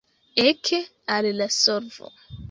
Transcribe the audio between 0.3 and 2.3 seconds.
Eke al la solvo!